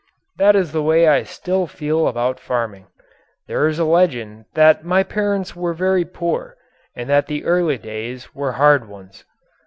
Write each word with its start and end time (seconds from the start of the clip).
That 0.37 0.55
is 0.55 0.71
the 0.71 0.81
way 0.81 1.07
I 1.07 1.21
still 1.21 1.67
feel 1.67 2.07
about 2.07 2.39
farming. 2.39 2.87
There 3.45 3.67
is 3.67 3.77
a 3.77 3.85
legend 3.85 4.45
that 4.55 4.83
my 4.83 5.03
parents 5.03 5.55
were 5.55 5.73
very 5.75 6.05
poor 6.05 6.57
and 6.95 7.07
that 7.07 7.27
the 7.27 7.45
early 7.45 7.77
days 7.77 8.33
were 8.33 8.53
hard 8.53 8.87
ones. 8.89 9.25